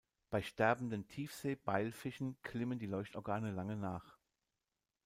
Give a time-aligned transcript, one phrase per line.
[0.31, 4.17] Bei sterbenden Tiefsee-Beilfischen glimmen die Leuchtorgane lange nach.